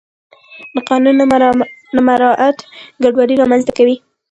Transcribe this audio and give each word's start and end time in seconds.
د 0.75 0.77
قانون 0.89 1.15
نه 1.95 1.99
مراعت 2.09 2.57
ګډوډي 3.03 3.35
رامنځته 3.37 3.71
کوي 3.77 3.95